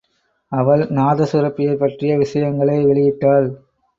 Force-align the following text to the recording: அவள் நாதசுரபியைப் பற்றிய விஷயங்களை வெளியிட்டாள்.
அவள் 0.51 0.79
நாதசுரபியைப் 0.79 1.77
பற்றிய 1.77 2.17
விஷயங்களை 2.17 2.85
வெளியிட்டாள். 2.85 3.55